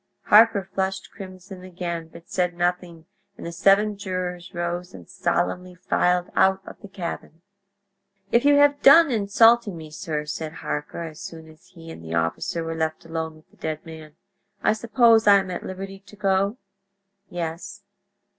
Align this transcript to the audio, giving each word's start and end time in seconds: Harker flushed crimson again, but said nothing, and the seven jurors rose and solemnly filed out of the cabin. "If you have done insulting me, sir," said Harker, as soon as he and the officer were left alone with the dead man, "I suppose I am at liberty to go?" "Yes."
Harker 0.23 0.63
flushed 0.73 1.11
crimson 1.11 1.63
again, 1.63 2.07
but 2.11 2.27
said 2.27 2.55
nothing, 2.55 3.05
and 3.37 3.45
the 3.45 3.51
seven 3.51 3.95
jurors 3.99 4.51
rose 4.51 4.95
and 4.95 5.07
solemnly 5.07 5.75
filed 5.75 6.31
out 6.35 6.59
of 6.67 6.81
the 6.81 6.87
cabin. 6.87 7.43
"If 8.31 8.43
you 8.43 8.55
have 8.55 8.81
done 8.81 9.11
insulting 9.11 9.77
me, 9.77 9.91
sir," 9.91 10.25
said 10.25 10.53
Harker, 10.53 11.03
as 11.03 11.21
soon 11.21 11.47
as 11.47 11.67
he 11.67 11.91
and 11.91 12.03
the 12.03 12.15
officer 12.15 12.63
were 12.63 12.73
left 12.73 13.05
alone 13.05 13.35
with 13.35 13.51
the 13.51 13.57
dead 13.57 13.85
man, 13.85 14.15
"I 14.63 14.73
suppose 14.73 15.27
I 15.27 15.35
am 15.35 15.51
at 15.51 15.61
liberty 15.63 15.99
to 15.99 16.15
go?" 16.15 16.57
"Yes." 17.29 17.83